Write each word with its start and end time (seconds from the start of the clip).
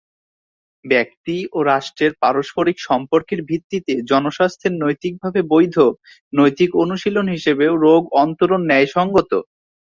ব্যক্তি 0.85 1.37
ও 1.51 1.69
রাষ্ট্রের 1.71 2.11
পারস্পরিক 2.21 2.77
সম্পর্কের 2.81 3.39
ভিত্তিতে 3.49 3.93
জনস্বাস্থ্যের 4.09 4.73
নৈতিকভাবে 4.75 5.39
বৈধ, 5.51 5.77
নৈতিক 6.33 6.69
অনুশীলন 6.83 7.27
হিসেবেও 7.35 7.73
রোগ-অন্তরণ 7.85 8.61
ন্যায়সঙ্গত। 8.65 9.31